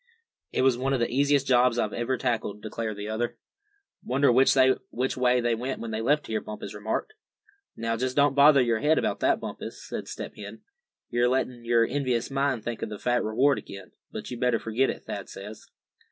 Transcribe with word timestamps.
"It 0.51 0.63
was 0.63 0.79
one 0.79 0.93
of 0.93 0.99
the 0.99 1.11
easiest 1.11 1.45
jobs 1.45 1.77
I 1.77 1.85
ever 1.95 2.17
tackled," 2.17 2.63
declared 2.63 2.97
the 2.97 3.07
other. 3.07 3.37
"Wonder 4.03 4.31
which 4.31 5.15
way 5.15 5.39
they 5.41 5.53
went 5.53 5.79
when 5.79 5.91
they 5.91 6.01
left 6.01 6.25
here?" 6.25 6.41
Bumpus 6.41 6.73
remarked. 6.73 7.13
"Now, 7.77 7.95
just 7.97 8.15
don't 8.15 8.33
bother 8.33 8.63
your 8.63 8.79
head 8.79 8.97
about 8.97 9.19
that, 9.19 9.39
Bumpus," 9.39 9.85
said 9.87 10.07
Step 10.07 10.33
Hen. 10.35 10.61
"You're 11.11 11.29
letting 11.29 11.63
your 11.65 11.85
envious 11.85 12.31
mind 12.31 12.63
think 12.63 12.81
of 12.81 12.89
that 12.89 12.99
fat 13.01 13.23
reward 13.23 13.59
again; 13.59 13.91
but 14.11 14.31
you'd 14.31 14.39
better 14.39 14.57
forget 14.57 14.89
it, 14.89 15.03
Thad 15.03 15.29
says." 15.29 15.69